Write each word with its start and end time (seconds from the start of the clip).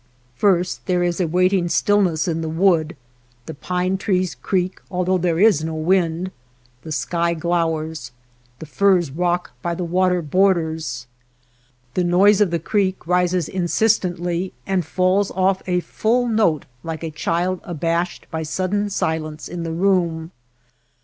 First 0.33 0.87
there 0.87 1.03
is 1.03 1.21
a 1.21 1.27
waiting 1.27 1.69
stillness 1.69 2.27
in 2.27 2.41
the 2.41 2.49
wood; 2.49 2.95
the 3.45 3.53
pine 3.53 3.99
trees 3.99 4.33
creak 4.33 4.81
although 4.89 5.19
there 5.19 5.39
is 5.39 5.63
no 5.63 5.75
wind, 5.75 6.31
the 6.81 6.91
sky 6.91 7.35
glowers, 7.35 8.09
the 8.57 8.65
firs 8.65 9.11
rock 9.11 9.51
by 9.61 9.75
the 9.75 9.83
water 9.83 10.23
borders. 10.23 11.05
The 11.93 12.03
noise 12.03 12.41
of 12.41 12.49
the 12.49 12.57
creek 12.57 13.05
rises 13.05 13.47
in 13.47 13.65
sistently 13.67 14.53
and 14.65 14.83
falls 14.83 15.29
off 15.29 15.61
a 15.67 15.81
full 15.81 16.27
note 16.27 16.65
like 16.81 17.03
a 17.03 17.11
child 17.11 17.61
abashed 17.63 18.25
by 18.31 18.41
sudden 18.41 18.89
silence 18.89 19.47
in 19.47 19.61
the 19.61 19.71
room. 19.71 20.31